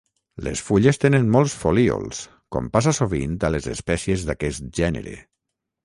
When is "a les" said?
3.51-3.71